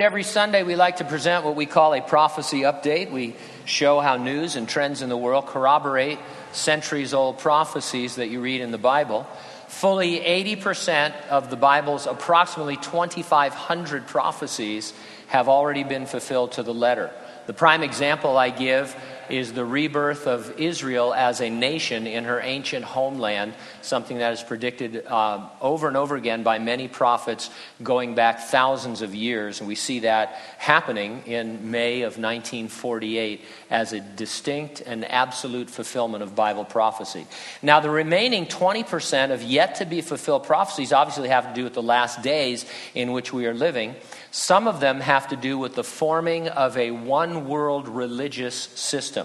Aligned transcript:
Every 0.00 0.22
Sunday, 0.22 0.62
we 0.62 0.76
like 0.76 0.98
to 0.98 1.04
present 1.04 1.44
what 1.44 1.56
we 1.56 1.66
call 1.66 1.92
a 1.92 2.00
prophecy 2.00 2.60
update. 2.60 3.10
We 3.10 3.34
show 3.64 3.98
how 3.98 4.16
news 4.16 4.54
and 4.54 4.68
trends 4.68 5.02
in 5.02 5.08
the 5.08 5.16
world 5.16 5.46
corroborate 5.46 6.20
centuries 6.52 7.12
old 7.12 7.40
prophecies 7.40 8.14
that 8.14 8.28
you 8.28 8.40
read 8.40 8.60
in 8.60 8.70
the 8.70 8.78
Bible. 8.78 9.26
Fully 9.66 10.20
80% 10.20 11.26
of 11.26 11.50
the 11.50 11.56
Bible's 11.56 12.06
approximately 12.06 12.76
2,500 12.76 14.06
prophecies 14.06 14.94
have 15.26 15.48
already 15.48 15.82
been 15.82 16.06
fulfilled 16.06 16.52
to 16.52 16.62
the 16.62 16.72
letter. 16.72 17.10
The 17.48 17.52
prime 17.52 17.82
example 17.82 18.36
I 18.36 18.50
give 18.50 18.94
is 19.30 19.52
the 19.52 19.64
rebirth 19.64 20.26
of 20.26 20.58
Israel 20.58 21.12
as 21.14 21.40
a 21.40 21.50
nation 21.50 22.06
in 22.06 22.24
her 22.24 22.40
ancient 22.40 22.84
homeland, 22.84 23.54
something 23.82 24.18
that 24.18 24.32
is 24.32 24.42
predicted 24.42 25.04
uh, 25.06 25.48
over 25.60 25.88
and 25.88 25.96
over 25.96 26.16
again 26.16 26.42
by 26.42 26.58
many 26.58 26.88
prophets 26.88 27.50
going 27.82 28.14
back 28.14 28.40
thousands 28.40 29.02
of 29.02 29.14
years. 29.14 29.60
And 29.60 29.68
we 29.68 29.74
see 29.74 30.00
that 30.00 30.30
happening 30.58 31.22
in 31.26 31.70
May 31.70 32.02
of 32.02 32.18
1948 32.18 33.40
as 33.70 33.92
a 33.92 34.00
distinct 34.00 34.80
and 34.80 35.04
absolute 35.04 35.70
fulfillment 35.70 36.22
of 36.22 36.34
Bible 36.34 36.64
prophecy. 36.64 37.26
Now, 37.62 37.80
the 37.80 37.90
remaining 37.90 38.46
20% 38.46 39.32
of 39.32 39.42
yet 39.42 39.76
to 39.76 39.84
be 39.84 40.00
fulfilled 40.00 40.44
prophecies 40.44 40.92
obviously 40.92 41.28
have 41.28 41.48
to 41.48 41.54
do 41.54 41.64
with 41.64 41.74
the 41.74 41.82
last 41.82 42.22
days 42.22 42.64
in 42.94 43.12
which 43.12 43.32
we 43.32 43.46
are 43.46 43.54
living. 43.54 43.94
Some 44.30 44.68
of 44.68 44.80
them 44.80 45.00
have 45.00 45.28
to 45.28 45.36
do 45.36 45.58
with 45.58 45.74
the 45.74 45.84
forming 45.84 46.48
of 46.48 46.76
a 46.76 46.90
one 46.90 47.48
world 47.48 47.88
religious 47.88 48.54
system. 48.54 49.17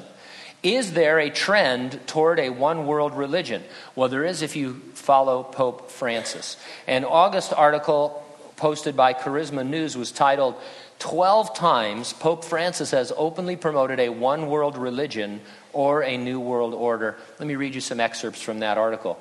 Is 0.63 0.93
there 0.93 1.19
a 1.19 1.29
trend 1.29 1.99
toward 2.07 2.39
a 2.39 2.49
one 2.49 2.87
world 2.87 3.13
religion? 3.13 3.63
Well, 3.95 4.07
there 4.07 4.23
is 4.23 4.41
if 4.41 4.55
you 4.55 4.75
follow 4.93 5.43
Pope 5.43 5.91
Francis. 5.91 6.55
An 6.87 7.03
August 7.03 7.51
article 7.51 8.23
posted 8.55 8.95
by 8.95 9.13
Charisma 9.13 9.67
News 9.67 9.97
was 9.97 10.13
titled 10.13 10.55
12 10.99 11.53
times 11.53 12.13
Pope 12.13 12.45
Francis 12.45 12.91
has 12.91 13.11
openly 13.17 13.57
promoted 13.57 13.99
a 13.99 14.07
one 14.07 14.47
world 14.47 14.77
religion 14.77 15.41
or 15.73 16.01
a 16.01 16.15
new 16.15 16.39
world 16.39 16.73
order. 16.73 17.17
Let 17.39 17.47
me 17.47 17.55
read 17.55 17.75
you 17.75 17.81
some 17.81 17.99
excerpts 17.99 18.41
from 18.41 18.59
that 18.59 18.77
article. 18.77 19.19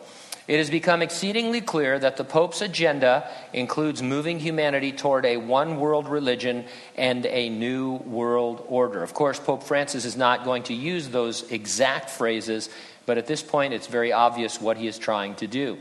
It 0.49 0.59
has 0.59 0.71
become 0.71 1.03
exceedingly 1.03 1.61
clear 1.61 1.99
that 1.99 2.17
the 2.17 2.25
Pope's 2.25 2.63
agenda 2.63 3.31
includes 3.53 4.03
moving 4.03 4.41
humanity 4.41 4.91
toward 4.91 5.25
a 5.25 5.37
one 5.37 5.79
world 5.79 6.09
religion 6.09 6.65
and 6.97 7.25
a 7.27 7.49
new 7.49 7.95
world 7.95 8.65
order. 8.69 9.05
Of 9.05 9.15
course, 9.15 9.39
Pope 9.39 9.63
Francis 9.63 10.05
is 10.05 10.17
not 10.17 10.45
going 10.45 10.65
to 10.65 10.75
use 10.75 11.09
those 11.09 11.49
exact 11.53 12.11
phrases, 12.11 12.69
but 13.07 13.19
at 13.19 13.29
this 13.29 13.43
point 13.43 13.73
it's 13.73 13.87
very 13.87 14.13
obvious 14.13 14.61
what 14.61 14.77
he 14.77 14.89
is 14.89 14.99
trying 14.99 15.37
to 15.37 15.47
do. 15.47 15.79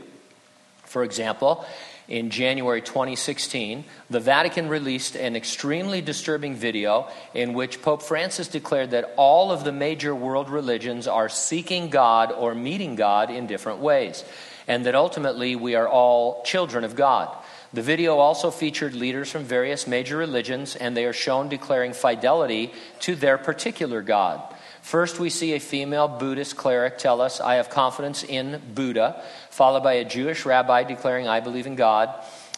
For 0.84 1.02
example, 1.02 1.64
in 2.06 2.30
January 2.30 2.82
2016, 2.82 3.84
the 4.10 4.20
Vatican 4.20 4.68
released 4.68 5.16
an 5.16 5.34
extremely 5.34 6.00
disturbing 6.00 6.54
video 6.54 7.08
in 7.34 7.54
which 7.54 7.82
Pope 7.82 8.02
Francis 8.02 8.46
declared 8.46 8.90
that 8.90 9.12
all 9.16 9.50
of 9.50 9.64
the 9.64 9.72
major 9.72 10.14
world 10.14 10.50
religions 10.50 11.08
are 11.08 11.28
seeking 11.28 11.88
God 11.88 12.30
or 12.30 12.54
meeting 12.54 12.94
God 12.94 13.30
in 13.30 13.46
different 13.48 13.80
ways 13.80 14.22
and 14.66 14.86
that 14.86 14.94
ultimately 14.94 15.56
we 15.56 15.74
are 15.74 15.88
all 15.88 16.42
children 16.44 16.84
of 16.84 16.96
God. 16.96 17.36
The 17.72 17.82
video 17.82 18.18
also 18.18 18.50
featured 18.50 18.94
leaders 18.94 19.30
from 19.30 19.44
various 19.44 19.86
major 19.86 20.18
religions, 20.18 20.76
and 20.76 20.96
they 20.96 21.06
are 21.06 21.12
shown 21.12 21.48
declaring 21.48 21.94
fidelity 21.94 22.72
to 23.00 23.14
their 23.14 23.38
particular 23.38 24.02
God. 24.02 24.42
First, 24.82 25.20
we 25.20 25.30
see 25.30 25.54
a 25.54 25.60
female 25.60 26.08
Buddhist 26.08 26.56
cleric 26.56 26.98
tell 26.98 27.20
us, 27.20 27.40
I 27.40 27.54
have 27.54 27.70
confidence 27.70 28.24
in 28.24 28.60
Buddha, 28.74 29.22
followed 29.48 29.82
by 29.82 29.94
a 29.94 30.04
Jewish 30.04 30.44
rabbi 30.44 30.82
declaring, 30.82 31.28
I 31.28 31.40
believe 31.40 31.66
in 31.66 31.76
God. 31.76 32.12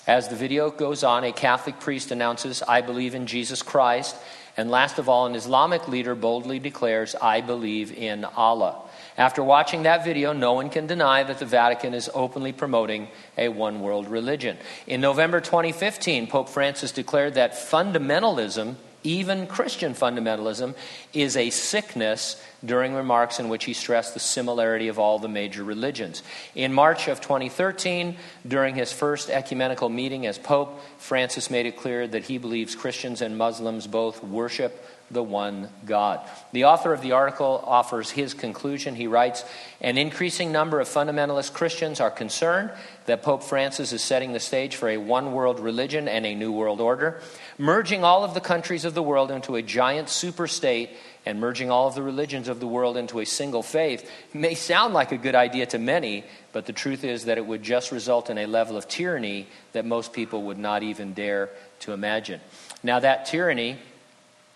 As 0.06 0.28
the 0.28 0.36
video 0.36 0.70
goes 0.70 1.04
on, 1.04 1.24
a 1.24 1.32
Catholic 1.32 1.80
priest 1.80 2.10
announces, 2.10 2.62
I 2.62 2.80
believe 2.80 3.14
in 3.14 3.26
Jesus 3.26 3.62
Christ. 3.62 4.16
And 4.56 4.70
last 4.70 4.98
of 4.98 5.08
all, 5.08 5.26
an 5.26 5.34
Islamic 5.34 5.88
leader 5.88 6.14
boldly 6.14 6.58
declares, 6.58 7.16
I 7.20 7.40
believe 7.40 7.92
in 7.92 8.24
Allah. 8.24 8.82
After 9.16 9.42
watching 9.42 9.84
that 9.84 10.04
video, 10.04 10.32
no 10.32 10.52
one 10.52 10.70
can 10.70 10.86
deny 10.86 11.22
that 11.24 11.38
the 11.38 11.46
Vatican 11.46 11.94
is 11.94 12.10
openly 12.14 12.52
promoting 12.52 13.08
a 13.36 13.48
one 13.48 13.80
world 13.80 14.08
religion. 14.08 14.56
In 14.86 15.00
November 15.00 15.40
2015, 15.40 16.28
Pope 16.28 16.48
Francis 16.48 16.92
declared 16.92 17.34
that 17.34 17.52
fundamentalism, 17.52 18.76
even 19.02 19.46
Christian 19.46 19.94
fundamentalism, 19.94 20.74
is 21.12 21.36
a 21.36 21.50
sickness 21.50 22.42
during 22.64 22.94
remarks 22.94 23.38
in 23.38 23.48
which 23.48 23.64
he 23.64 23.72
stressed 23.72 24.14
the 24.14 24.20
similarity 24.20 24.88
of 24.88 24.98
all 24.98 25.18
the 25.18 25.28
major 25.28 25.64
religions. 25.64 26.22
In 26.54 26.72
March 26.72 27.08
of 27.08 27.20
2013, 27.20 28.16
during 28.46 28.74
his 28.74 28.92
first 28.92 29.30
ecumenical 29.30 29.88
meeting 29.88 30.26
as 30.26 30.38
Pope, 30.38 30.80
Francis 30.98 31.50
made 31.50 31.66
it 31.66 31.76
clear 31.76 32.06
that 32.06 32.24
he 32.24 32.38
believes 32.38 32.74
Christians 32.74 33.20
and 33.20 33.36
Muslims 33.36 33.86
both 33.86 34.22
worship 34.22 34.84
the 35.10 35.22
one 35.22 35.68
God. 35.84 36.20
The 36.52 36.64
author 36.64 36.92
of 36.92 37.02
the 37.02 37.12
article 37.12 37.62
offers 37.66 38.10
his 38.10 38.34
conclusion. 38.34 38.94
He 38.94 39.06
writes 39.06 39.44
An 39.80 39.98
increasing 39.98 40.50
number 40.50 40.80
of 40.80 40.88
fundamentalist 40.88 41.52
Christians 41.52 42.00
are 42.00 42.10
concerned 42.10 42.70
that 43.06 43.22
Pope 43.22 43.42
Francis 43.42 43.92
is 43.92 44.02
setting 44.02 44.32
the 44.32 44.40
stage 44.40 44.76
for 44.76 44.88
a 44.88 44.96
one 44.96 45.32
world 45.32 45.60
religion 45.60 46.08
and 46.08 46.24
a 46.24 46.34
new 46.34 46.52
world 46.52 46.80
order, 46.80 47.20
merging 47.58 48.02
all 48.02 48.24
of 48.24 48.34
the 48.34 48.40
countries 48.40 48.84
of 48.84 48.94
the 48.94 49.02
world 49.02 49.30
into 49.30 49.56
a 49.56 49.62
giant 49.62 50.08
super 50.08 50.46
state 50.46 50.90
and 51.26 51.40
merging 51.40 51.70
all 51.70 51.88
of 51.88 51.94
the 51.94 52.02
religions 52.02 52.48
of 52.48 52.60
the 52.60 52.66
world 52.66 52.96
into 52.96 53.20
a 53.20 53.24
single 53.24 53.62
faith 53.62 54.10
may 54.32 54.54
sound 54.54 54.94
like 54.94 55.12
a 55.12 55.16
good 55.16 55.34
idea 55.34 55.66
to 55.66 55.78
many, 55.78 56.24
but 56.52 56.66
the 56.66 56.72
truth 56.72 57.04
is 57.04 57.24
that 57.24 57.38
it 57.38 57.46
would 57.46 57.62
just 57.62 57.92
result 57.92 58.30
in 58.30 58.38
a 58.38 58.46
level 58.46 58.76
of 58.76 58.88
tyranny 58.88 59.46
that 59.72 59.84
most 59.84 60.12
people 60.12 60.42
would 60.42 60.58
not 60.58 60.82
even 60.82 61.14
dare 61.14 61.50
to 61.80 61.92
imagine. 61.92 62.40
Now, 62.82 63.00
that 63.00 63.26
tyranny 63.26 63.78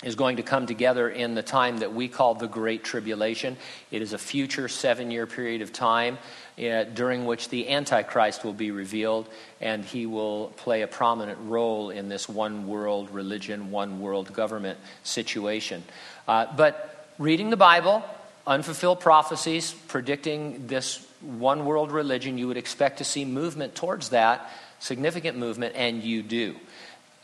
is 0.04 0.14
going 0.14 0.36
to 0.36 0.42
come 0.44 0.66
together 0.66 1.08
in 1.08 1.34
the 1.34 1.42
time 1.42 1.78
that 1.78 1.92
we 1.92 2.06
call 2.08 2.34
the 2.34 2.46
Great 2.46 2.84
Tribulation. 2.84 3.56
It 3.90 4.00
is 4.00 4.12
a 4.12 4.18
future 4.18 4.68
seven 4.68 5.10
year 5.10 5.26
period 5.26 5.60
of 5.60 5.72
time 5.72 6.18
uh, 6.58 6.84
during 6.84 7.24
which 7.24 7.48
the 7.48 7.68
Antichrist 7.68 8.44
will 8.44 8.52
be 8.52 8.70
revealed, 8.70 9.28
and 9.60 9.84
he 9.84 10.06
will 10.06 10.48
play 10.56 10.82
a 10.82 10.86
prominent 10.86 11.38
role 11.42 11.90
in 11.90 12.08
this 12.08 12.28
one 12.28 12.68
world 12.68 13.10
religion, 13.10 13.72
one 13.72 14.00
world 14.00 14.32
government 14.32 14.78
situation. 15.02 15.82
Uh, 16.28 16.46
but 16.56 17.08
reading 17.18 17.50
the 17.50 17.56
Bible, 17.56 18.04
unfulfilled 18.46 19.00
prophecies 19.00 19.72
predicting 19.88 20.68
this 20.68 21.04
one 21.20 21.64
world 21.64 21.90
religion, 21.90 22.38
you 22.38 22.46
would 22.46 22.56
expect 22.56 22.98
to 22.98 23.04
see 23.04 23.24
movement 23.24 23.74
towards 23.74 24.10
that, 24.10 24.48
significant 24.78 25.36
movement, 25.36 25.74
and 25.74 26.04
you 26.04 26.22
do. 26.22 26.54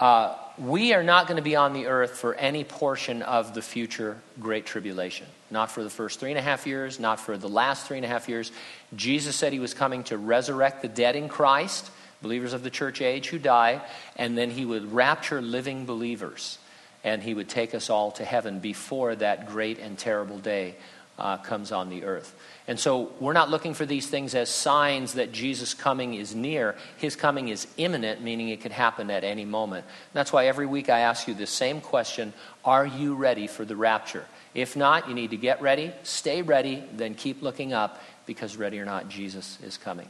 Uh, 0.01 0.35
we 0.59 0.93
are 0.93 1.03
not 1.03 1.27
going 1.27 1.37
to 1.37 1.43
be 1.43 1.57
on 1.57 1.73
the 1.73 1.87
earth 1.87 2.13
for 2.13 2.35
any 2.35 2.65
portion 2.65 3.23
of 3.23 3.55
the 3.55 3.63
future 3.63 4.19
Great 4.41 4.67
Tribulation. 4.67 5.27
Not 5.51 5.71
for 5.71 5.83
the 5.83 5.91
first 5.91 6.21
three 6.21 6.31
and 6.31 6.39
a 6.39 6.43
half 6.43 6.67
years, 6.67 6.99
not 6.99 7.21
for 7.21 7.37
the 7.37 7.49
last 7.49 7.87
three 7.87 7.97
and 7.97 8.05
a 8.05 8.09
half 8.09 8.29
years. 8.29 8.51
Jesus 8.95 9.37
said 9.37 9.53
he 9.53 9.59
was 9.59 9.75
coming 9.75 10.05
to 10.05 10.19
resurrect 10.19 10.83
the 10.83 10.89
dead 10.89 11.17
in 11.17 11.29
Christ, 11.29 11.91
believers 12.23 12.53
of 12.53 12.63
the 12.63 12.71
church 12.71 13.01
age 13.01 13.29
who 13.29 13.39
die, 13.39 13.83
and 14.17 14.37
then 14.37 14.51
he 14.51 14.65
would 14.65 14.93
rapture 14.93 15.41
living 15.41 15.87
believers, 15.87 16.59
and 17.03 17.23
he 17.23 17.35
would 17.35 17.49
take 17.49 17.75
us 17.75 17.91
all 17.91 18.11
to 18.13 18.25
heaven 18.25 18.59
before 18.61 19.15
that 19.17 19.49
great 19.49 19.79
and 19.79 19.99
terrible 19.99 20.39
day 20.39 20.75
uh, 21.19 21.37
comes 21.39 21.73
on 21.73 21.89
the 21.89 22.05
earth. 22.05 22.35
And 22.67 22.81
so 22.81 23.13
we're 23.21 23.35
not 23.35 23.51
looking 23.51 23.75
for 23.75 23.85
these 23.85 24.07
things 24.07 24.35
as 24.35 24.49
signs 24.49 25.15
that 25.15 25.33
Jesus' 25.33 25.75
coming 25.75 26.15
is 26.15 26.35
near. 26.35 26.75
His 26.97 27.15
coming 27.15 27.49
is 27.49 27.67
imminent, 27.77 28.23
meaning 28.23 28.49
it 28.49 28.61
could 28.61 28.73
happen 28.73 29.11
at 29.11 29.23
any 29.23 29.45
moment. 29.45 29.85
And 29.85 30.15
that's 30.15 30.33
why 30.33 30.47
every 30.47 30.67
week 30.67 30.89
I 30.89 31.01
ask 31.01 31.29
you 31.29 31.35
the 31.35 31.47
same 31.47 31.81
question 31.81 32.33
Are 32.65 32.87
you 32.87 33.15
ready 33.15 33.47
for 33.47 33.65
the 33.65 33.77
rapture? 33.77 34.25
If 34.55 34.77
not, 34.77 35.09
you 35.09 35.15
need 35.15 35.31
to 35.31 35.37
get 35.37 35.61
ready, 35.61 35.93
stay 36.05 36.43
ready, 36.43 36.83
then 36.93 37.15
keep 37.15 37.43
looking 37.43 37.73
up 37.73 38.01
because, 38.25 38.57
ready 38.57 38.79
or 38.79 38.85
not, 38.85 39.09
Jesus 39.09 39.59
is 39.63 39.77
coming. 39.77 40.09